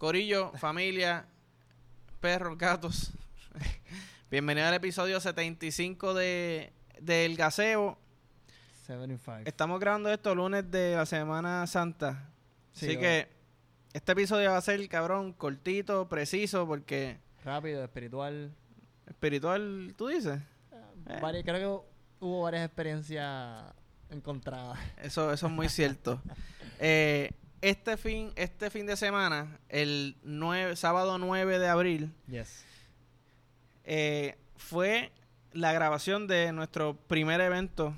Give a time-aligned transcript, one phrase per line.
[0.00, 1.26] Corillo, familia,
[2.20, 3.10] perros, gatos.
[4.30, 7.98] Bienvenido al episodio 75 de del Gaseo.
[8.86, 9.42] 75.
[9.46, 12.30] Estamos grabando esto lunes de la Semana Santa.
[12.72, 13.28] Sí, Así que
[13.92, 18.54] este episodio va a ser, cabrón, cortito, preciso, porque Rápido, espiritual.
[19.06, 20.40] espiritual, tú dices.
[21.08, 21.18] Eh.
[21.20, 23.64] Vari- creo que hubo varias experiencias
[24.08, 24.78] encontradas.
[25.02, 26.22] Eso, eso es muy cierto.
[26.82, 27.32] Eh,
[27.62, 32.64] este fin, este fin de semana, el 9, sábado 9 de abril, Yes.
[33.84, 35.12] eh, fue
[35.52, 37.94] la grabación de nuestro primer evento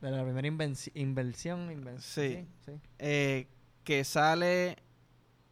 [0.00, 1.70] De la primera invenci- inversión.
[1.70, 2.46] inven- Sí.
[2.64, 2.72] sí.
[2.98, 3.46] eh,
[3.84, 4.76] que sale,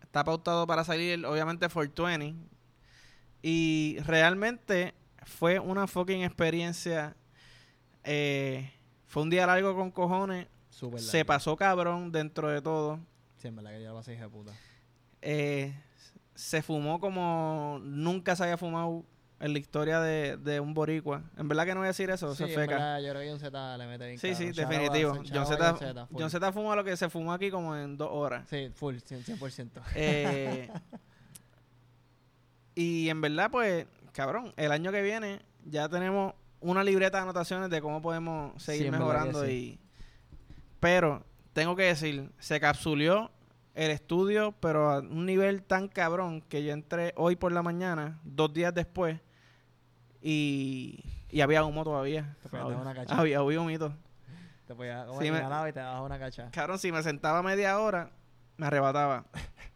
[0.02, 2.34] está pautado para salir obviamente 420
[3.42, 4.92] y realmente
[5.24, 7.16] fue una fucking experiencia,
[8.02, 8.73] eh,
[9.06, 10.87] fue un día largo con cojones, se
[11.18, 11.26] largo.
[11.26, 12.98] pasó cabrón dentro de todo,
[13.44, 14.52] Sí, en verdad que pasé hija de puta.
[15.20, 15.74] eh,
[16.34, 19.04] se fumó como nunca se había fumado
[19.38, 22.34] en la historia de, de un boricua, en verdad que no voy a decir eso,
[22.34, 23.01] Sí, en feca.
[23.01, 25.12] yo creo que John Z le mete bien Sí, sí, definitivo.
[25.30, 28.46] John Z, John Z, fuma lo que se fumó aquí como en dos horas.
[28.48, 29.36] Sí, full, 100%.
[29.38, 29.70] 100%.
[29.95, 30.70] Eh,
[32.74, 37.68] y en verdad, pues, cabrón, el año que viene ya tenemos una libreta de anotaciones
[37.68, 39.46] de cómo podemos seguir Sí, mejorando.
[39.51, 39.79] y
[40.80, 43.30] Pero, tengo que decir, se capsulió
[43.74, 48.20] el estudio, pero a un nivel tan cabrón que yo entré hoy por la mañana,
[48.24, 49.20] dos días después,
[50.22, 52.36] y, y había humo todavía.
[52.42, 53.16] Te dar una cacha.
[53.18, 53.95] Había, había humito.
[54.66, 54.74] Te
[55.20, 56.50] Sí, me- y te una cacha.
[56.50, 58.10] Cabrón, si me sentaba media hora,
[58.56, 59.26] me arrebataba.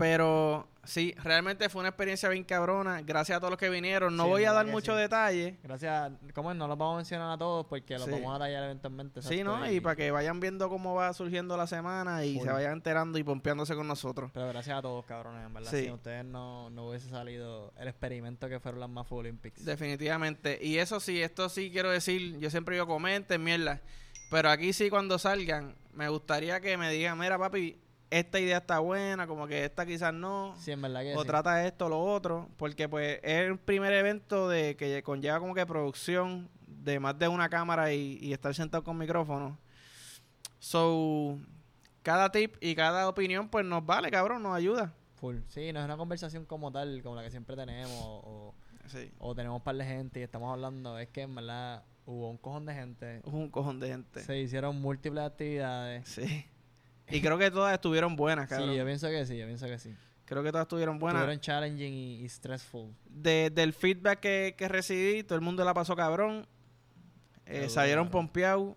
[0.00, 3.02] Pero sí, realmente fue una experiencia bien cabrona.
[3.02, 4.16] Gracias a todos los que vinieron.
[4.16, 5.00] No Sí, voy a dar que muchos sí.
[5.02, 5.62] detalles.
[5.62, 6.12] Gracias.
[6.34, 6.56] ¿Cómo es?
[6.56, 8.10] No los vamos a mencionar a todos porque los Sí.
[8.12, 9.20] vamos a tallar eventualmente.
[9.20, 9.70] Sí, ¿no?
[9.70, 13.22] Y para que vayan viendo cómo va surgiendo la semana y se vayan enterando y
[13.24, 14.30] pompeándose con nosotros.
[14.32, 15.70] Pero gracias a todos, cabrones, en verdad.
[15.70, 15.84] Sí.
[15.84, 19.62] Si ustedes no, no hubiese salido el experimento que fueron las Mafu Olympics.
[19.66, 20.58] Definitivamente.
[20.62, 23.82] Y eso sí, esto sí quiero decir, yo siempre digo comenten, mierda.
[24.30, 27.78] Pero aquí sí cuando salgan, me gustaría que me digan, mira papi,
[28.10, 30.54] esta idea está buena, como que esta quizás no.
[30.58, 31.26] Sí, en verdad que o sí.
[31.26, 35.54] trata esto o lo otro, porque pues es el primer evento de que conlleva como
[35.54, 39.58] que producción de más de una cámara y, y estar sentado con micrófono.
[40.58, 41.38] So,
[42.02, 44.92] cada tip y cada opinión pues nos vale, cabrón, nos ayuda.
[45.16, 45.36] Full.
[45.48, 48.54] Sí, no es una conversación como tal, como la que siempre tenemos, o,
[48.86, 50.98] Sí, o tenemos un par de gente y estamos hablando.
[50.98, 53.18] Es que en verdad hubo un cojón de gente.
[53.18, 54.20] es un cojón de gente.
[54.20, 56.08] Se hicieron múltiples actividades.
[56.08, 56.44] Sí.
[57.10, 58.70] Y creo que todas estuvieron buenas, cabrón.
[58.70, 59.94] Sí, yo pienso que sí, yo pienso que sí.
[60.24, 61.22] Creo que todas estuvieron buenas.
[61.22, 62.94] Estuvieron challenging y, y stressful.
[63.06, 66.46] De- del feedback que, que recibí, todo el mundo la pasó cabrón.
[67.46, 68.76] Eh, salieron pompeados.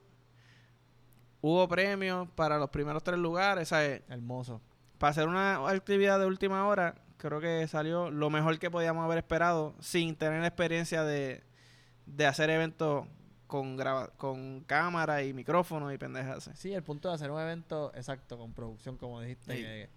[1.41, 3.67] Hubo premios para los primeros tres lugares.
[3.67, 4.01] ¿sabes?
[4.09, 4.61] Hermoso.
[4.97, 9.17] para hacer una actividad de última hora, creo que salió lo mejor que podíamos haber
[9.19, 11.43] esperado sin tener la experiencia de,
[12.05, 13.05] de hacer eventos
[13.53, 16.49] con grava con cámara y micrófono y pendejas.
[16.55, 19.61] Sí, el punto de hacer un evento exacto con producción, como dijiste, Sí.
[19.61, 19.89] que,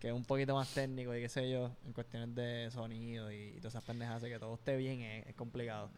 [0.00, 3.36] que es un poquito más técnico y qué sé yo, en cuestiones de sonido y,
[3.36, 5.90] y todas esas pendejas, que todo esté bien es, es complicado.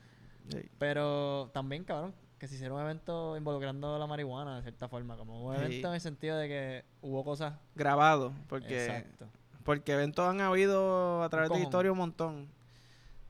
[0.50, 0.60] Sí.
[0.78, 5.42] Pero también, cabrón, que se hiciera un evento involucrando la marihuana de cierta forma, como
[5.46, 5.62] un Sí.
[5.62, 7.54] evento en el sentido de que hubo cosas.
[7.74, 9.26] Grabado, porque, Exacto.
[9.64, 12.48] porque eventos han habido a través de historia un montón.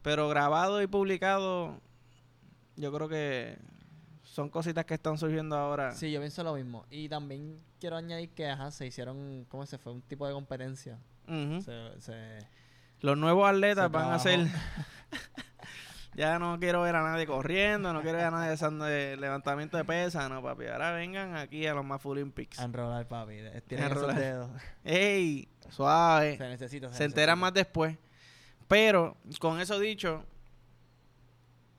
[0.03, 1.79] Pero grabado y publicado,
[2.81, 3.59] yo creo que
[4.23, 5.93] son cositas que están surgiendo ahora.
[5.93, 6.87] Sí, yo pienso lo mismo.
[6.91, 9.93] Y también quiero añadir que, ajá, se hicieron, ¿cómo se fue?
[9.93, 10.99] Un tipo de competencia.
[11.27, 12.39] Se, se-
[13.01, 14.47] Los nuevos atletas Se van a ser.
[16.15, 19.77] ya no quiero ver a nadie corriendo, no quiero ver a nadie haciendo de levantamiento
[19.77, 20.67] de pesas, no, papi.
[20.67, 22.59] Ahora vengan aquí a los más Olympics.
[22.59, 23.35] a enrolar, papi.
[23.35, 24.51] Estiren esos dedos.
[24.85, 25.49] ¡Ey!
[25.69, 26.37] Suave.
[26.37, 26.93] Se necesita.
[26.93, 27.97] Se enteran más después.
[28.67, 30.25] Pero, con eso dicho,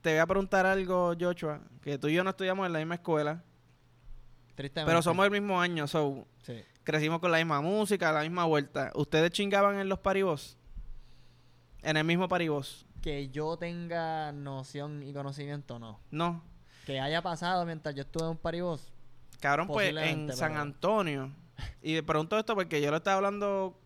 [0.02, 2.96] te voy a preguntar algo, Joshua, que tú y yo no estudiamos en la misma
[2.96, 3.44] escuela,
[4.56, 4.90] Tristemente.
[4.90, 6.62] pero somos del mismo año, so, Sí.
[6.84, 8.92] crecimos con la misma música, la misma vuelta.
[8.96, 10.58] ¿Ustedes chingaban en los paribos?
[11.84, 12.86] En el mismo paribos.
[13.02, 16.00] Que yo tenga noción y conocimiento, no.
[16.12, 16.44] No.
[16.86, 18.92] Que haya pasado mientras yo estuve en un paribos.
[19.40, 21.32] Cabrón, pues en San Antonio.
[21.82, 23.80] Y de pronto esto porque yo lo estaba hablando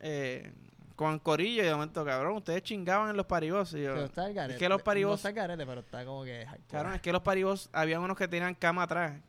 [0.00, 0.52] eh,
[0.96, 3.72] con Corillo y de momento, cabrón, ustedes chingaban en los paribos.
[3.74, 4.54] Y yo, Pero está el garete.
[4.54, 6.46] es que los No paribos, está el garete, pero está como que.
[6.68, 9.20] cabrón, es que los paribos, habían unos que tenían cama atrás.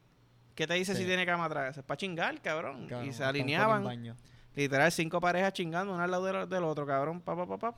[0.56, 1.02] ¿Qué te dice Sí.
[1.02, 1.78] si tiene cama atrás?
[1.78, 2.88] Es para chingar, cabrón.
[2.88, 4.16] Cabrón, y se alineaban.
[4.56, 7.22] Literal, cinco parejas chingando, una al lado del, del otro, cabrón.
[7.22, 7.76] Pa, pa, pa, pa.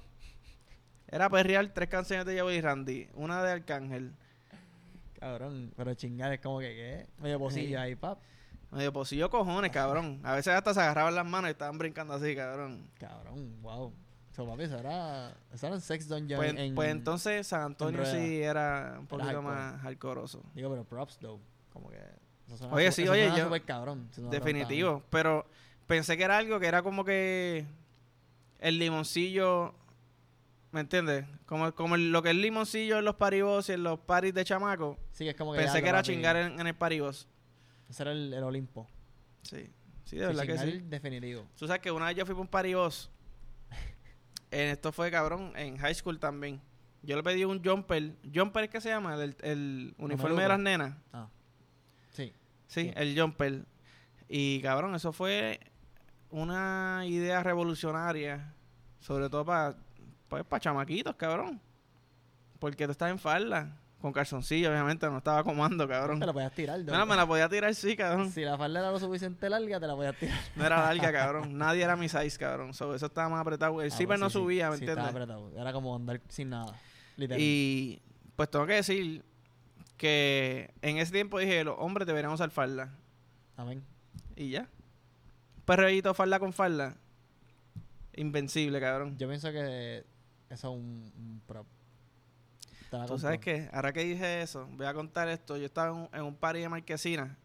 [1.11, 3.09] Era perrear tres canciones de Yahweh y Randy.
[3.15, 4.13] Una de Arcángel.
[5.19, 7.07] Cabrón, pero chingar es como que, ¿qué?
[7.21, 7.75] Medio pocillo Sí.
[7.75, 8.19] ahí, pap.
[8.71, 10.19] Me dijo, pues cojones, cabrón.
[10.23, 12.87] A veces hasta se agarraban las manos y estaban brincando así, cabrón.
[12.99, 13.93] Cabrón, wow.
[14.35, 16.75] So, papi, eso era, eso era un sex dungeon Pues, en...
[16.75, 19.47] pues entonces San Antonio sí era un poquito hardcore.
[19.47, 20.43] más hardcoreoso.
[20.53, 21.39] Digo, pero props, though.
[21.73, 21.99] Como que...
[22.55, 24.07] suena Oye, sí, oye, yo- cabrón.
[24.11, 25.03] si no me Definitivo.
[25.09, 25.45] Pero
[25.87, 27.65] pensé que era algo que era como que
[28.59, 29.73] el limoncillo,
[30.71, 31.25] ¿me entiendes?
[31.47, 34.45] Como, como lo que es el limoncillo en los paribos y en los paris de
[34.45, 34.97] chamaco.
[35.11, 35.59] Sí, es como que...
[35.59, 37.27] Pensé que era papi, chingar en, en el paribos.
[37.89, 38.87] Ese era el, el Olimpo.
[39.41, 39.69] Sí,
[40.05, 40.79] sí, de verdad que sí.
[40.85, 41.45] definitivo.
[41.57, 43.09] Tú sabes que una vez yo fui para un paribos.
[44.51, 46.59] En esto fue cabrón, en high school también.
[47.03, 48.15] Yo le pedí un jumper.
[48.33, 49.13] ¿Jumper es que se llama?
[49.15, 50.95] El, el uniforme de las nenas.
[51.13, 51.27] Ah.
[52.09, 52.33] Sí.
[52.67, 52.91] Sí, Sí.
[52.95, 53.65] el jumper.
[54.27, 55.59] Y cabrón, eso fue
[56.31, 58.53] una idea revolucionaria.
[58.99, 59.75] Sobre todo para
[60.27, 61.61] pues, pa chamaquitos, cabrón.
[62.59, 63.77] Porque tú estás en falda.
[64.01, 66.21] Con calzoncillo, obviamente, no estaba comando, cabrón.
[66.21, 66.79] Te la podías tirar.
[66.79, 68.31] No, me la podía tirar, sí, cabrón.
[68.31, 70.39] Si la falda era lo suficiente larga, te la podías tirar.
[70.55, 71.57] No era larga, cabrón.
[71.57, 72.73] Nadie era mi size, cabrón.
[72.73, 73.81] So, eso estaba más apretado.
[73.81, 74.33] El Ah, zipper pues no sí.
[74.33, 75.05] subía, ¿me Sí, entiendes?
[75.05, 75.51] estaba apretado.
[75.59, 76.73] Era como andar sin nada.
[77.17, 77.41] Literal.
[77.41, 78.01] Y
[78.37, 79.25] pues tengo que decir
[79.97, 82.95] que en ese tiempo dije, los hombres deberían usar falda.
[83.57, 83.83] Amén.
[84.37, 84.69] Y ya.
[85.65, 86.95] Perreíto falda con falda.
[88.15, 89.17] Invencible, cabrón.
[89.17, 90.05] Yo pienso que
[90.49, 91.67] eso es un, un prop.
[92.89, 95.57] Te la Tú sabes que, ahora que dije eso, voy a contar esto.
[95.57, 97.37] Yo estaba en un, en un party de Marquesina.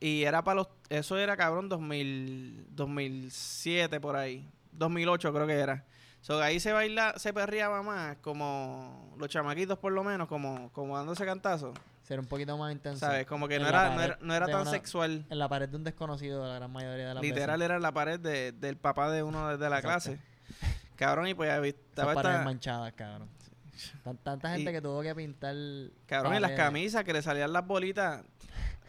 [0.00, 0.68] Y era para los.
[0.90, 4.48] Eso era cabrón 2000, 2007 por ahí.
[4.72, 5.84] 2008 creo que era.
[6.20, 10.96] So, ahí se baila, se perreaba más, como los chamaquitos por lo menos, como, como
[10.96, 11.74] dándose cantazo.
[12.02, 13.00] Ser un poquito más intenso.
[13.00, 13.26] ¿Sabes?
[13.26, 15.24] Como que no era, no era, no era tan una- sexual.
[15.30, 17.64] En la pared de un desconocido la gran mayoría de las Literal veces.
[17.70, 20.10] era la pared de- del papá de uno de, de la Exacto.
[20.10, 20.20] clase.
[20.96, 23.28] Cabrón, y pues ahí Esas estaba paredes esta- manchadas, cabrón.
[24.02, 25.54] Tan- tanta gente Y- que tuvo que pintar...
[26.06, 28.22] Cabrón, y las camisas que le salían las bolitas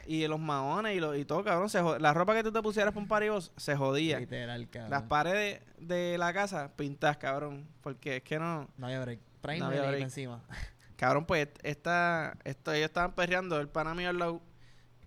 [0.08, 1.70] y los maones y, lo, y todo, cabrón.
[1.70, 4.20] Se la ropa que tú te pusieras para un paribos se jodía.
[4.20, 4.92] Literal, cabrón.
[4.92, 7.68] Las paredes de la casa pintas, cabrón.
[7.82, 8.70] Porque es que no.
[8.78, 9.20] No había break.
[9.60, 10.02] No había break.
[10.04, 10.42] encima.
[10.96, 14.42] Cabrón, pues esta, esto, ellos estaban perreando, el pana mío al lado.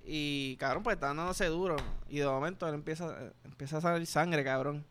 [0.04, 1.76] Y cabrón, pues estaban dándose duro.
[2.10, 4.84] Y de momento él empieza, empieza a salir sangre, cabrón.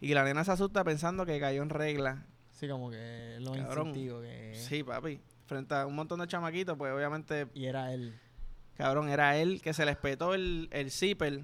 [0.00, 2.26] Y la nena se asusta pensando que cayó en regla.
[2.62, 3.92] Sí, como que lo Cabrón.
[3.92, 4.52] que...
[4.54, 5.18] Sí, papi.
[5.46, 8.14] Frente a un montón de chamaquitos, pues obviamente Y era él.
[8.76, 11.42] Cabrón, era él que se le espetó el, el zipper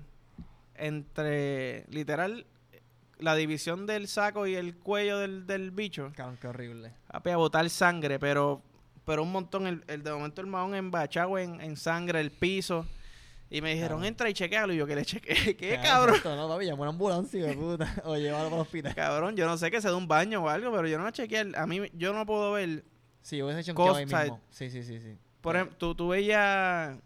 [0.77, 2.47] entre, literal,
[3.19, 6.13] la división del saco y el cuello del, del bicho.
[6.15, 6.93] Cabrón, qué horrible.
[7.09, 8.63] Papi, a botar sangre, pero
[9.05, 9.67] pero un montón.
[9.67, 12.87] El, el de momento el mahón embachado en, en sangre, el piso.
[13.51, 14.73] Y me dijeron, entra y chequealo.
[14.75, 15.57] Y yo, que le chequeé?
[15.57, 17.95] ¿Qué, Cabrón, esto No, papi, llamó una ambulancia, de puta.
[18.05, 18.95] O llévalo para el hospital.
[18.95, 21.53] Cabrón, yo no sé que se dé un baño o algo, pero yo no chequeé.
[21.57, 22.85] A mí, yo no puedo ver.
[23.23, 24.41] Sí, hubiese chonqueado ahí Cosa- mismo.
[24.51, 25.17] Sí, sí, sí, sí.
[25.41, 26.99] Por ejemplo, tú, tú veías...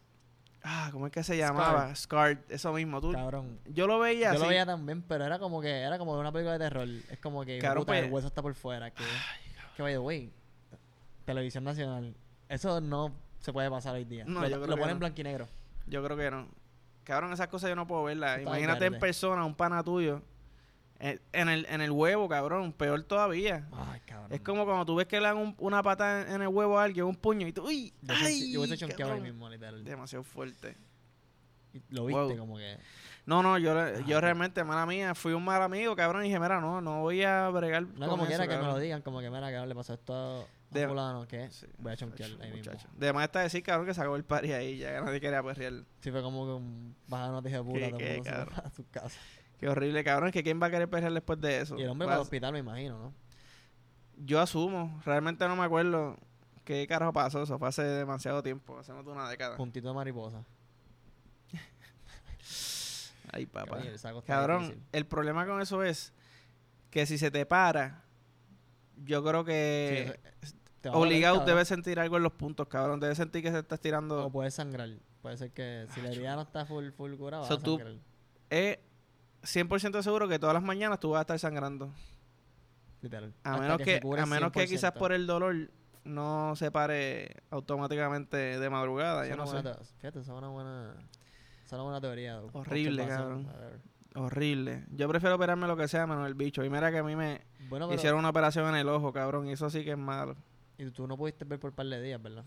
[0.65, 1.93] Ah, ¿cómo es que se llamaba?
[1.95, 3.01] Scarred, eso mismo.
[3.01, 3.59] Tú, Cabrón.
[3.67, 4.43] yo lo veía Yo así.
[4.43, 6.87] lo veía también, pero era como que era como una película de terror.
[7.11, 8.91] Es como que Cabrón, puta, pues- el hueso está por fuera.
[8.93, 9.03] Que,
[9.77, 10.33] que by the way,
[11.25, 12.15] televisión nacional.
[12.49, 14.25] Eso no se puede pasar hoy día.
[14.25, 15.01] No, lo yo creo lo que ponen no.
[15.01, 15.49] blanco y negro.
[15.87, 16.49] Yo creo que no.
[17.05, 18.39] Cabrón, esas cosas yo no puedo verlas.
[18.39, 20.23] Está Imagínate en persona, un pana tuyo.
[21.01, 22.73] eh, En el, en el huevo, cabrón.
[22.73, 23.67] Peor todavía.
[23.73, 24.33] Ay, cabrón.
[24.33, 26.79] Es como cuando tú ves que le dan un- una patada en, en el huevo
[26.79, 27.93] a alguien, un puño, y tú, ¡uy!
[28.03, 28.53] Yo, ¡Ay!
[28.53, 28.63] yo
[29.13, 29.83] ahí mismo, literal.
[29.85, 30.77] Demasiado fuerte.
[31.89, 32.37] Lo viste Wow.
[32.39, 32.77] como que.
[33.25, 36.61] No, no, yo, yo realmente, mala mía, fui un mal amigo, cabrón, y dije, mira,
[36.61, 38.75] no, no voy a bregar No con como eso, quiera que me cabrón".
[38.75, 41.97] lo digan, como que mira, cabrón, le pasó esto De- fulano, que Sí, voy a
[41.97, 42.73] chonquear muchacho, ahí mismo.
[42.73, 42.89] muchacho.
[42.97, 45.85] De más está decir, cabrón, que se acabó el party ahí, ya nadie quería perrear.
[46.01, 48.55] Sí, fue como que un bajano de puta, Qué- todo qué el mundo se cabrón.
[48.55, 49.21] fue a su casa.
[49.59, 51.79] Qué horrible, cabrón, es que quién va a querer perrear después de eso.
[51.79, 53.15] Y el hombre Va para el a- hospital, me imagino, ¿no?
[54.17, 56.17] Yo asumo, realmente no me acuerdo
[56.65, 59.57] qué carajo pasó, eso fue hace demasiado tiempo, hace más de una década.
[59.57, 60.45] Puntito de mariposa.
[63.33, 63.67] Ay, papá.
[63.77, 64.83] Cabrón, el saco está Cabrón, difícil.
[64.93, 66.13] el problema con eso es
[66.91, 68.03] que si se te para,
[69.05, 70.19] yo creo que
[70.89, 72.99] va a doler, obligado debes sentir algo en los puntos, cabrón.
[73.01, 74.27] Debes sentir que se está estirando.
[74.27, 74.89] O puede sangrar.
[75.21, 77.77] Puede ser que si la herida no está full, full curada, va So, a tú-
[77.79, 77.97] sangrar.
[78.51, 78.79] Es
[79.43, 81.93] 100% seguro que todas las mañanas tú vas a estar sangrando.
[83.01, 83.33] Literal.
[83.45, 84.99] A Hasta menos que, a menos que quizás 100%.
[84.99, 85.71] por el dolor
[86.05, 89.27] no se pare automáticamente de madrugada.
[89.27, 89.55] Yo no sé.
[89.55, 90.95] buena Fíjate, esa es una buena...
[91.65, 92.41] Esa es una buena teoría.
[92.53, 93.49] Horrible, cabrón.
[94.15, 94.85] Horrible.
[94.91, 96.63] Yo prefiero operarme lo que sea menos el bicho.
[96.65, 99.49] Y mira que a mí me Bueno, hicieron una operación en el ojo, cabrón.
[99.49, 100.37] Y eso sí que es malo.
[100.87, 102.45] Y tú no pudiste ver por un par de días, ¿verdad?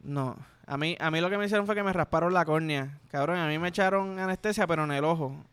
[0.00, 2.98] No, a mí, a mí lo que me hicieron fue que me rasparon la córnea.
[3.08, 5.44] Cabrón, a mí me echaron anestesia, pero en el ojo.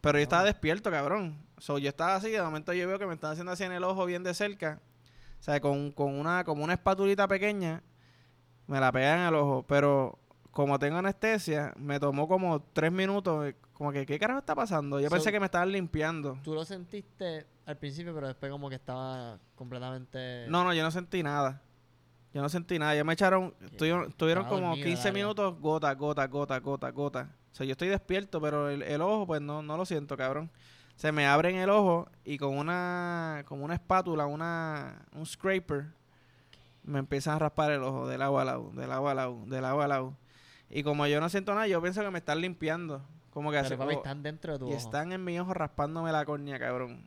[0.00, 0.46] Pero yo estaba Ah.
[0.46, 1.38] despierto, cabrón.
[1.58, 3.84] So, yo estaba así, de momento yo veo que me están haciendo así en el
[3.84, 4.80] ojo bien de cerca.
[5.40, 7.82] O sea, con, con una, como una espatulita pequeña,
[8.66, 9.64] me la pegan en el ojo.
[9.66, 10.18] Pero
[10.58, 13.46] como tengo anestesia, me tomó como tres minutos.
[13.46, 14.98] eh, Como que, ¿qué carajo está pasando?
[14.98, 16.36] Yo So- pensé que me estaban limpiando.
[16.42, 20.46] Tú lo sentiste al principio, pero después como que estaba completamente...
[20.48, 21.62] No, no, yo no sentí nada.
[22.34, 22.96] Yo no sentí nada.
[22.96, 25.12] Ya me echaron, Estaba como dormido, 15 dale.
[25.12, 27.36] minutos, gota, gota, gota, gota, gota.
[27.52, 30.50] O sea, yo estoy despierto, pero el, el ojo, pues no, no lo siento, cabrón.
[30.96, 35.86] Se me abren el ojo y con una, como una espátula, una, un scraper,
[36.82, 39.64] me empiezan a raspar el ojo del agua al lado, del agua al lado, del
[39.64, 40.16] agua al lado.
[40.70, 43.02] Y como yo no siento nada, yo pienso que me están limpiando.
[43.30, 44.76] Como que Pero hace- papi, están dentro de tu y ojo.
[44.78, 47.04] están en mi ojo raspándome la córnea, cabrón.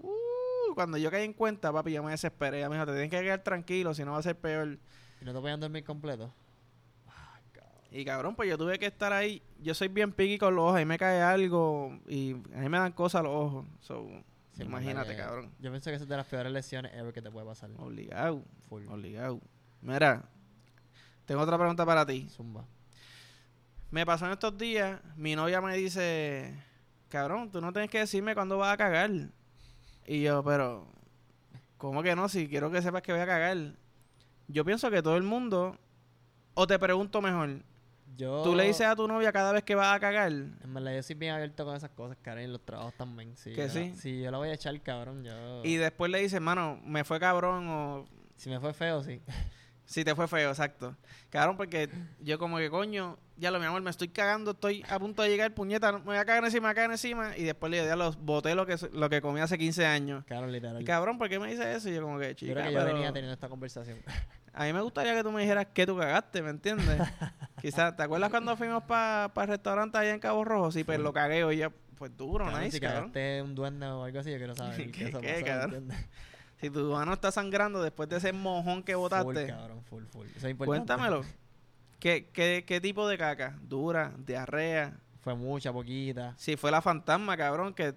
[0.00, 2.60] Uh, cuando yo caí en cuenta, papi, yo me desesperé.
[2.60, 4.78] Ya me dijo, te tienes que quedar tranquilo, si no va a ser peor.
[5.20, 6.32] ¿Y no te podían dormir completo?
[7.90, 9.40] Y cabrón, pues yo tuve que estar ahí.
[9.60, 10.76] Yo soy bien piqui con los ojos.
[10.78, 13.66] Ahí me cae algo y a mí me dan cosas los ojos.
[13.80, 14.08] So,
[14.52, 15.52] Sí, imagínate, que- cabrón.
[15.60, 17.70] Yo pienso que esa es de las peores lesiones ever que te puede pasar.
[17.78, 18.88] Obligado, Full.
[18.88, 19.40] obligado.
[19.80, 20.24] Mira,
[21.24, 22.26] tengo otra pregunta para ti.
[22.30, 22.64] Zumba.
[23.94, 26.52] Me pasó en estos días, mi novia me dice,
[27.08, 29.08] cabrón, tú no tienes que decirme cuándo vas a cagar.
[30.04, 30.88] Y yo, pero,
[31.76, 32.28] ¿cómo que no?
[32.28, 33.56] Si quiero que sepas que voy a cagar.
[34.48, 35.78] Yo pienso que todo el mundo,
[36.54, 37.62] o te pregunto mejor,
[38.16, 38.42] Yo...
[38.42, 40.32] tú le dices a tu novia cada vez que vas a cagar.
[40.32, 43.36] En verdad, yo soy bien abierto con esas cosas, y en los trabajos también.
[43.36, 43.94] Sí, ¿Que yo sí?
[43.96, 45.22] Sí, yo la voy a echar, cabrón.
[45.22, 45.62] Yo...
[45.62, 49.22] Y después le dices, mano, me fue cabrón o Si me fue feo, sí.
[49.86, 50.96] Si te fue feo, exacto.
[51.30, 51.88] Cabrón, porque
[52.20, 55.28] yo como que coño, ya lo mi amor, me estoy cagando, estoy a punto de
[55.28, 57.36] llegar, puñeta, me voy a cagar encima, me voy a cagar encima.
[57.36, 60.24] Y después le digo, ya los boté lo que, lo que comí hace 15 años.
[60.26, 60.80] Claro, literal.
[60.80, 61.88] Y cabrón, ¿por qué me dices eso?
[61.90, 63.98] Y yo como que, yo chica, creo que yo pero venía teniendo esta conversación.
[64.54, 67.00] a mí me gustaría que tú me dijeras que tú cagaste, ¿me entiendes?
[67.60, 70.70] Quizás, ¿te acuerdas cuando fuimos para el restaurante allá en Cabo Rojo?
[70.70, 73.00] Sí, pues lo cagué hoy ya, pues duro, Cabrón, nice, si cabrón.
[73.12, 75.78] cagaste un duende o algo así, yo quiero saber ¿Qué- qué, eso qué, pasó.
[76.64, 80.26] Si tu mano está sangrando después de ese mojón que Full, botaste, cabrón, full, full.
[80.34, 80.94] Eso es importante.
[80.94, 81.22] cuéntamelo.
[82.00, 83.58] ¿Qué, qué, ¿Qué tipo de caca?
[83.60, 84.14] ¿Dura?
[84.16, 84.94] ¿Diarrea?
[85.20, 86.32] Fue mucha, poquita.
[86.38, 87.94] Si fue la fantasma, cabrón, que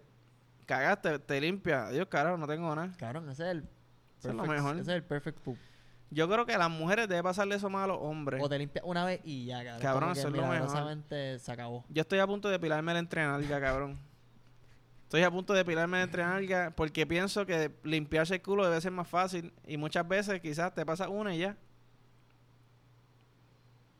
[0.65, 1.85] cagaste, te limpia.
[1.87, 2.91] Adiós, carajo, no tengo nada.
[2.97, 3.57] Cabrón, ese es el
[4.19, 4.71] Eso es lo perfect- mejor.
[4.75, 5.57] Ese es el perfect poop.
[6.09, 8.43] Yo creo que a las mujeres debe pasarle eso más a los hombres.
[8.43, 9.81] O te limpias una vez y ya, cabrón.
[9.81, 11.39] Cabrón, eso es lo mejor.
[11.39, 11.85] se acabó.
[11.87, 13.97] Yo estoy a punto de pilarme el entrenalga, cabrón.
[15.07, 18.91] Estoy a punto de pilarme el entrenalga porque pienso que limpiarse el culo debe ser
[18.91, 19.53] más fácil.
[19.65, 21.55] Y muchas veces quizás te pasa una y ya.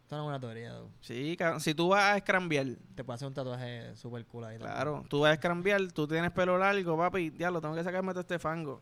[0.04, 0.90] Esto no es una teoría, dude.
[1.00, 1.38] Sí.
[1.60, 4.74] Si tú vas a escrambiar, Te puedes hacer un tatuaje super cool ahí también.
[4.74, 8.12] claro, tú vas a escrambiar, tú tienes pelo largo, papi, ya lo tengo que sacarme
[8.12, 8.82] todo este fango.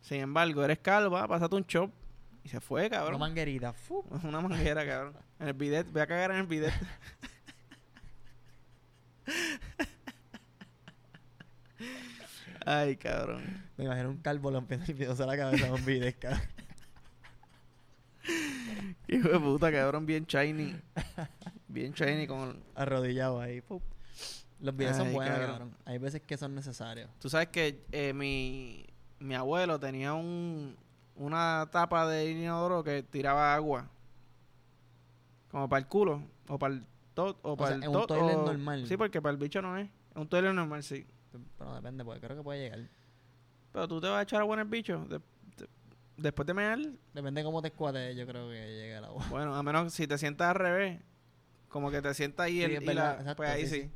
[0.00, 1.90] Sin embargo, eres calvo, ah, pásate un chop.
[2.42, 3.20] Y se fue, Una cabrón.
[3.20, 3.74] manguerita.
[3.74, 4.00] fu.
[4.24, 5.14] Una manguera, cabrón.
[5.38, 6.72] En el bidet, voy a cagar en el bidet.
[12.72, 13.42] Ay, cabrón.
[13.76, 16.40] Me imagino un calvo limpiándose la cabeza con bidet, cabrón.
[19.08, 20.76] Hijo de puta, cabrón, bien shiny.
[21.66, 22.62] Bien shiny con...
[22.76, 23.62] Arrodillado ahí.
[24.60, 25.50] Los videos son buenos, cabrón.
[25.58, 25.76] cabrón.
[25.84, 27.10] Hay veces que son necesarios.
[27.18, 28.86] Tú sabes que eh, mi,
[29.18, 30.76] mi abuelo tenía un,
[31.16, 33.88] una tapa de inodoro que tiraba agua.
[35.50, 36.22] Como para el culo.
[36.46, 36.84] O para el
[37.14, 37.38] tot.
[37.42, 38.86] O para sea, el es un tot, toilet o- normal.
[38.86, 39.88] Sí, porque para el bicho no es.
[39.88, 41.04] Es un toilet normal, sí.
[41.58, 42.80] Pero depende, porque creo que puede llegar.
[43.72, 45.04] Pero tú te vas a echar agua en el bicho.
[45.08, 45.68] de- de-
[46.16, 46.78] después de mear.
[47.14, 49.24] Depende de cómo te escuates, yo creo que llega el agua.
[49.30, 51.00] Bueno, a menos si te sientas al revés.
[51.68, 53.90] Como que te sientas ahí Sí, el, y verdad, la- exacto, pues ahí sí, sí.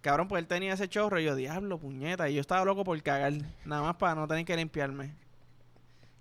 [0.00, 2.28] Cabrón, pues él tenía ese chorro y yo, diablo, puñeta.
[2.28, 3.32] Y yo estaba loco por cagar.
[3.64, 5.14] Nada más para no tener que limpiarme.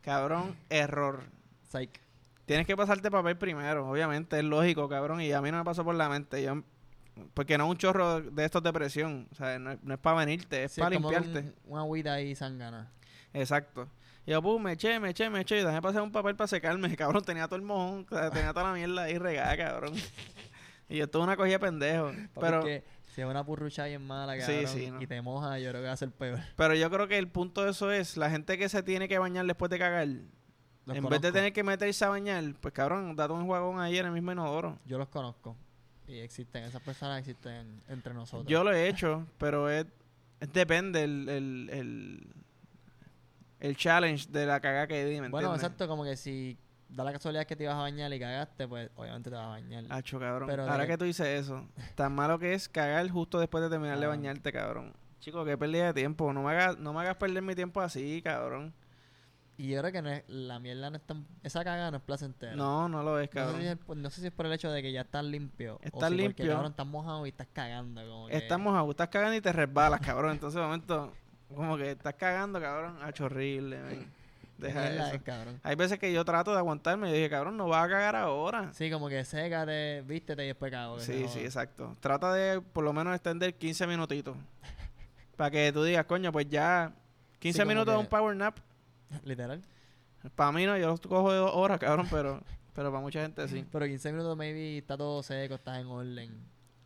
[0.02, 1.22] Cabrón, error.
[1.70, 2.00] Psych.
[2.46, 5.22] Tienes que pasarte papel primero, obviamente, es lógico, cabrón.
[5.22, 6.44] Y a mí no me pasó por la mente.
[6.44, 6.62] Yo,
[7.34, 9.28] porque no es un chorro de estos de presión.
[9.32, 11.40] O sea, no es, no es para venirte, es Sí, para limpiarte.
[11.40, 12.92] un- una agüita ahí sangana.
[13.34, 13.90] Exacto.
[14.26, 15.60] Y yo, pum, me eché, me eché, me eché.
[15.60, 16.96] Y dejé pasar un papel para secarme.
[16.98, 19.94] Cabrón, tenía todo el mojón, tenía toda la mierda ahí regada, cabrón.
[20.90, 22.12] Y yo tuve una cogida de pendejo.
[22.40, 25.02] Pero, si es una purrucha bien mala, cabrón, sí, no.
[25.02, 26.40] y te moja, yo creo que va a ser peor.
[26.58, 29.18] pero yo creo que el punto de eso es, la gente que se tiene que
[29.18, 30.08] bañar después de cagar,
[30.86, 33.98] Los en vez de tener que meterse a bañar, pues cabrón, date un juegón ahí
[33.98, 34.78] en el mismo inodoro.
[34.86, 35.56] Yo los conozco.
[36.08, 38.48] Y existen, esas personas existen entre nosotros.
[38.48, 39.86] Yo lo he hecho, pero es,
[40.40, 42.34] es depende el, el, el,
[43.60, 45.64] el challenge de la cagada que di, ¿me bueno, entiendes?
[45.64, 46.58] exacto, como que si
[46.90, 49.50] da la casualidad que te ibas a bañar y cagaste, pues obviamente te vas a
[49.50, 49.86] bañar.
[49.90, 50.48] Hacho, cabrón.
[50.50, 53.70] Pero Ahora de- que tú dices eso, tan malo que es cagar justo después de
[53.70, 54.10] terminar de Ah.
[54.10, 54.94] bañarte, cabrón.
[55.22, 56.34] Chico, qué pérdida de tiempo.
[56.34, 58.74] No me hagas, no me hagas perder mi tiempo así, cabrón.
[59.64, 61.26] Y yo creo que no es- la mierda no es tan...
[61.42, 62.54] Esa cagada no es placentera.
[62.54, 63.62] No, no lo es, No sé, cabrón.
[63.62, 65.76] si es, por- no sé si es por el hecho de que ya estás limpio.
[65.76, 66.48] o Estás si Porque, limpio.
[66.52, 68.02] cabrón, estás mojado y estás cagando.
[68.06, 68.36] Como que...
[68.36, 70.32] Estás mojado, estás cagando y te resbalas, cabrón.
[70.34, 71.14] Entonces, de momento,
[71.56, 72.98] como que estás cagando, cabrón.
[73.04, 74.12] Hacho, horrible, man.
[74.58, 75.16] Deja eso.
[75.16, 75.60] es, cabrón.
[75.64, 78.70] Hay veces que yo trato de aguantarme y dije, cabrón, no vas a cagar ahora.
[78.74, 81.00] Sí, como que sécate, vístete y después cago.
[81.00, 81.96] Sí, sí, exacto.
[82.02, 84.36] Trata de por lo menos extender 15 minutitos.
[85.38, 86.92] para que tú digas, coño, pues ya
[87.40, 88.58] 15 como minutos de un power nap.
[89.24, 89.62] Literal.
[90.36, 92.42] Para mí no, yo los cojo de dos horas, cabrón, pero,
[92.74, 93.66] pero para mucha gente sí.
[93.72, 96.32] Pero 15 minutos, maybe está todo seco, estás en orden.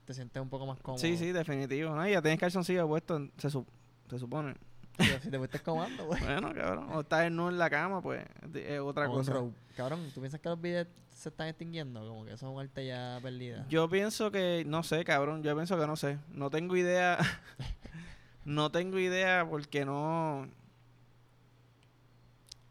[0.06, 1.00] Te sientes un poco más cómodo.
[1.00, 1.94] Sí, sí, definitivo.
[1.94, 2.08] ¿no?
[2.08, 3.66] Y ya tienes calzoncillo puesto, en- se, su-
[4.10, 4.56] se supone.
[4.98, 6.24] Pero si te fuiste comando, pues.
[6.24, 6.88] Bueno, cabrón.
[6.94, 9.34] O estás nu en la cama, pues es otra O cosa.
[9.76, 12.00] Cabrón, ¿tú piensas que los bidets se están extinguiendo?
[12.08, 13.68] Como que eso es un arte ya perdida.
[13.70, 16.18] Yo pienso que, no sé, cabrón, yo pienso que no sé.
[16.32, 17.20] No tengo idea.
[18.46, 20.48] no tengo idea porque no...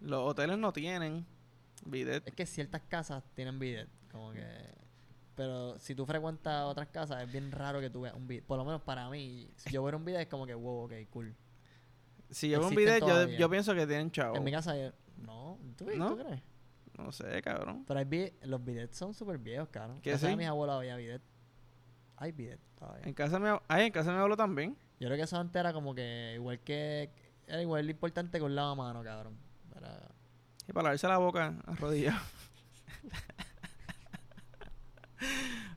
[0.07, 1.27] Los hoteles no tienen
[1.85, 2.27] bidet.
[2.27, 3.89] Es que ciertas casas tienen bidet.
[4.11, 4.47] Como que...
[5.35, 8.45] Pero si tú frecuentas otras casas, es bien raro que tú veas un bidet.
[8.45, 10.93] Por lo menos para mí, si yo veo un bidet es como que, wow, ok,
[11.11, 11.35] cool.
[12.31, 13.03] Si yo veo un bidet,
[13.37, 14.37] yo, pienso que tienen chavo.
[14.37, 14.75] En mi casa,
[15.19, 16.17] no, ¿tú, ¿No?
[16.17, 16.43] ¿tú crees?
[16.97, 17.85] No sé, cabrón.
[17.87, 20.01] Pero hay bidet- los bidets son súper viejos, cabrón.
[20.01, 20.37] ¿Que En casa de sí?
[20.39, 21.23] mis abuelos había bidet.
[22.17, 23.05] Hay bidet todavía.
[23.05, 23.59] En casa me...
[23.69, 24.75] Ay, en casa me hablo también.
[24.99, 27.11] Yo creo que eso antes era como que igual que...
[27.47, 29.37] Era igual de importante que un lavamano, cabrón.
[30.69, 32.21] Y para lavarse la boca, arrodillado.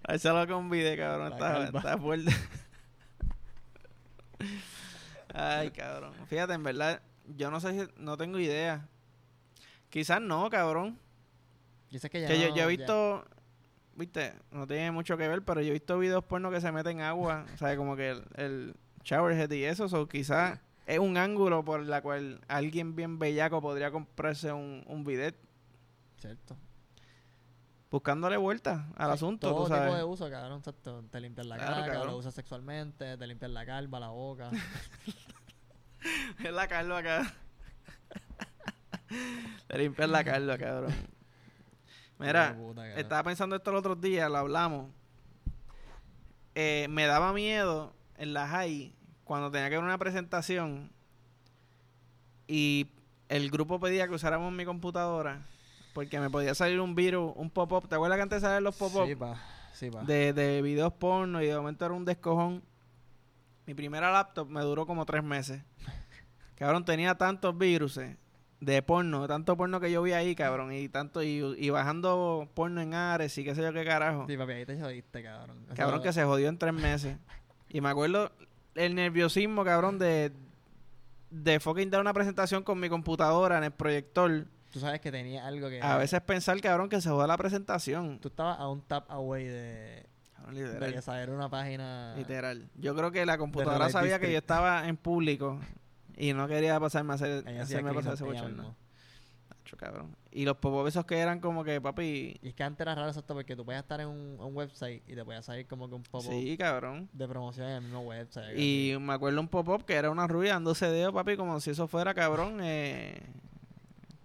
[0.03, 1.29] Lavársela con bidet, cabrón.
[1.29, 2.31] La Está, está fuerte.
[5.33, 6.13] Ay, cabrón.
[6.27, 7.01] Fíjate, en verdad,
[7.37, 7.91] yo no sé si...
[7.97, 8.87] No tengo idea.
[9.89, 10.97] Quizás no, cabrón.
[11.91, 13.25] Yo sé que ya Que yo, no- yo he ya- visto,
[13.95, 17.01] viste, no tiene mucho que ver, pero yo he visto videos porno que se meten
[17.01, 20.59] agua, o sea, como que el, el showerhead y eso, o quizás
[20.93, 25.35] es un ángulo por la cual alguien bien bellaco podría comprarse un, un bidet,
[26.17, 26.55] Cierto.
[27.91, 30.59] buscándole vuelta al Sí, asunto, Todo tú tipo de uso, cabrón.
[30.59, 31.03] Exacto.
[31.11, 32.07] Te limpias la Claro, cara, cabrón.
[32.07, 34.49] lo usas sexualmente, te limpias la calva, la boca.
[36.43, 37.33] Es la calva acá.
[39.69, 40.93] De limpiar la calva, cabrón.
[42.19, 42.99] Mira, puta, cabrón.
[42.99, 44.91] Estaba pensando esto el otro día, lo hablamos.
[46.55, 48.93] Eh, me daba miedo en la high
[49.29, 50.89] cuando tenía que ver una presentación
[52.47, 52.87] y
[53.27, 55.45] el grupo pedía que usáramos mi computadora
[55.93, 57.87] porque me podía salir un virus, un pop-up.
[57.87, 59.39] ¿Te acuerdas que antes salían los pop-up Sí, pa.
[59.73, 60.03] Sí, pa.
[60.03, 62.63] de, de videos porno y de momento era un descojón?
[63.67, 65.61] Mi primera laptop me duró como tres meses.
[66.55, 67.99] Cabrón, tenía tantos virus
[68.61, 72.81] de porno, tanto porno que yo vi ahí, cabrón, y tanto, y, y bajando porno
[72.81, 74.25] en Ares y qué sé yo qué carajo.
[74.27, 75.59] Sí, papi, ahí te jodiste, cabrón.
[75.67, 77.15] Eso- Cabrón que se jodió en tres meses.
[77.69, 78.31] Y me acuerdo
[78.79, 80.31] el nerviosismo, cabrón, de,
[81.29, 84.45] de fucking dar una presentación con mi computadora en el proyector.
[84.71, 85.81] Tú sabes que tenía algo que...
[85.81, 88.19] A veces pensar, cabrón, que se joda la presentación.
[88.19, 92.15] Tú estabas a un tap away de, Cabrón, de saber una página...
[92.15, 92.69] Literal.
[92.75, 95.59] Yo creo que la computadora sabía que yo estaba en público
[96.15, 98.75] y no quería pasarme a hacer, hacerme pasar ese bochorno.
[99.77, 100.15] Cabrón.
[100.31, 103.07] Y los pop esos que eran como que, papi, Y es que antes era raro
[103.09, 105.95] exacto porque tú podías estar en un, un website y te podía salir como que
[105.95, 107.09] un pop-up sí, cabrón.
[107.13, 108.57] de promoción en el mismo website.
[108.57, 111.87] Y me acuerdo un pop-up que era una rubia dándose dedo, papi, como si eso
[111.87, 113.21] fuera, cabrón, eh,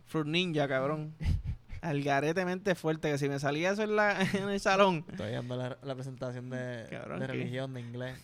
[0.07, 1.14] Fruit Ninja, cabrón.
[1.83, 5.04] Algaretemente fuerte, que si me salía eso en, la, en el salón.
[5.11, 8.18] Estoy dando la, la presentación de, Cabrón, de religión, de inglés.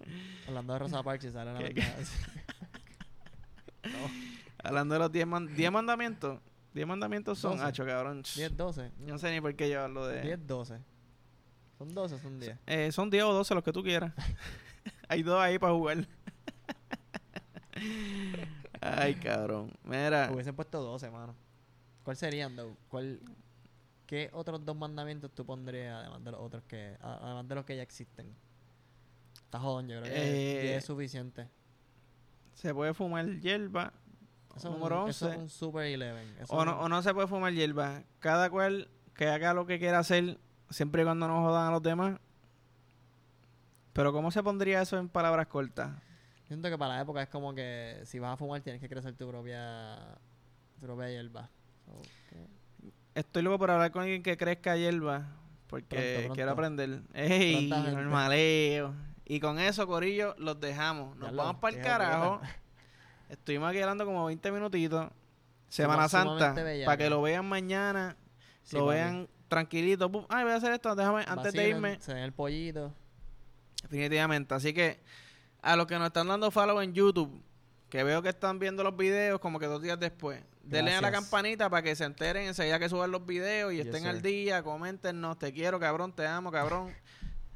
[0.48, 2.16] Hablando de Rosa Parks y sale una ¿Qué- pendeja así.
[4.62, 6.40] Hablando de los 10 man- 10 mandamientos.
[6.74, 7.64] 10 mandamientos son, Doce.
[7.64, 8.22] hacho, cabrón.
[8.34, 8.90] 10, 12.
[9.00, 10.20] Yo no sé ni por qué yo hablo de...
[10.22, 10.78] 10, 12.
[11.78, 12.58] Son 12, o son 10.
[12.66, 14.12] Eh, son 10 o 12 los que tú quieras.
[15.08, 15.98] Hay dos ahí para jugar.
[18.80, 19.72] Ay, cabrón.
[19.84, 21.34] Mira, Hubiesen puesto 12, mano.
[22.04, 22.76] ¿Cuál serían, though?
[22.88, 23.20] ¿Cuál,
[24.06, 26.96] ¿Qué otros dos mandamientos tú pondrías además de los otros que...
[27.00, 28.34] Además de los que ya existen?
[29.44, 31.48] Está jodón, yo creo que Eh, 10 es suficiente.
[32.54, 33.92] se puede fumar hierba
[34.66, 35.36] Es número un, eso 11.
[35.36, 36.42] es un super 11.
[36.42, 38.02] Eso o no, o no se puede fumar hierba.
[38.18, 40.38] Cada cual que haga lo que quiera hacer,
[40.70, 42.18] siempre y cuando no jodan a los demás.
[43.92, 45.90] Pero ¿cómo se pondría eso en palabras cortas?
[46.46, 49.14] Siento que para la época es como que si vas a fumar tienes que crecer
[49.16, 49.98] tu propia,
[50.78, 51.48] tu propia hierba.
[53.14, 55.26] Estoy loco por hablar con alguien que crezca hierba.
[55.66, 56.34] Porque Pronto, pronto.
[56.34, 57.02] quiero aprender.
[57.12, 57.68] ¡Ey!
[57.68, 58.94] Normaleo.
[59.26, 61.14] Y con eso, Corillo, los dejamos.
[61.16, 62.40] Nos Ya lo- vamos para el carajo.
[63.28, 65.10] Estuvimos aquí hablando como 20 minutitos.
[65.68, 66.54] Semana Santa.
[66.54, 68.16] Para que lo vean mañana.
[68.62, 70.10] Sí, lo vean tranquilito.
[70.28, 70.94] Ay, voy a hacer esto.
[70.94, 71.98] Déjame, antes de irme.
[72.00, 72.92] Se den el pollito.
[73.82, 74.54] Definitivamente.
[74.54, 75.00] Así que
[75.62, 77.42] a los que nos están dando follow en YouTube,
[77.88, 81.10] que veo que están viendo los videos como que dos días después, denle a la
[81.10, 84.10] campanita para que se enteren enseguida que suban los videos y Yes, estén sir.
[84.10, 86.92] al día, coméntenos, te quiero, cabrón, te amo, cabrón.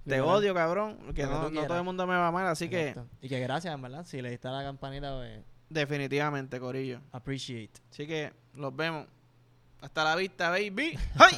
[0.04, 0.98] Te odio, cabrón.
[1.14, 2.96] Que no, todo el mundo me va mal, así que.
[3.20, 4.04] Y que gracias, verdad.
[4.04, 5.38] Si le diste a la campanita, pues,
[5.72, 7.00] definitivamente, Corillo.
[7.12, 7.80] appreciate.
[7.90, 9.06] Así que Los vemos.
[9.80, 10.96] Hasta la vista, baby.
[11.16, 11.34] ¡Ay!